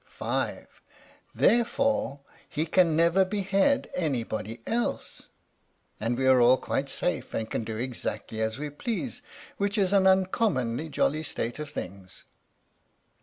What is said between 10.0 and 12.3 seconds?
uncommonly jolly state of things.